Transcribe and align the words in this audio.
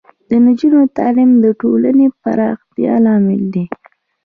د 0.29 0.31
نجونو 0.45 0.81
تعلیم 0.97 1.31
د 1.43 1.45
ټولنې 1.61 2.07
پراختیا 2.21 2.93
لامل 3.05 3.41
دی. 3.53 3.65